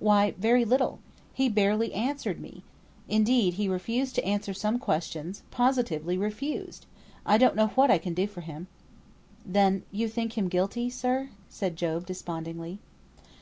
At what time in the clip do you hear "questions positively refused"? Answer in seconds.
4.78-6.84